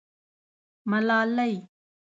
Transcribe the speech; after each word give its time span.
_ملالۍ. 0.89 1.53